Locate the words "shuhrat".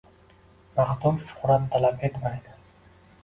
1.25-1.69